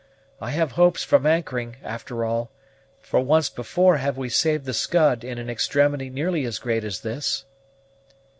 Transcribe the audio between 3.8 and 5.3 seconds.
have we saved the Scud